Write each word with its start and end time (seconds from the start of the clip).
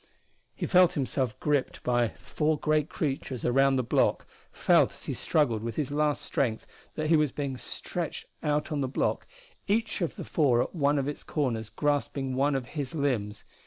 He 0.55 0.65
felt 0.65 0.93
himself 0.93 1.39
gripped 1.39 1.83
by 1.83 2.07
the 2.07 2.17
four 2.17 2.57
great 2.57 2.89
creatures 2.89 3.45
around 3.45 3.75
the 3.75 3.83
block, 3.83 4.25
felt 4.51 4.91
as 4.93 5.03
he 5.03 5.13
struggled 5.13 5.61
with 5.61 5.75
his 5.75 5.91
last 5.91 6.23
strength 6.23 6.65
that 6.95 7.09
he 7.09 7.15
was 7.15 7.31
being 7.31 7.55
stretched 7.55 8.25
out 8.41 8.71
on 8.71 8.81
the 8.81 8.87
block, 8.87 9.27
each 9.67 10.01
of 10.01 10.15
the 10.15 10.25
four 10.25 10.63
at 10.63 10.73
one 10.73 10.97
of 10.97 11.07
its 11.07 11.23
corners 11.23 11.69
grasping 11.69 12.33
one 12.33 12.55
of 12.55 12.69
his 12.69 12.95
limbs. 12.95 13.45